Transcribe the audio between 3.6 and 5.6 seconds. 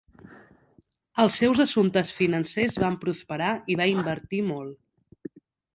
i va invertir molt.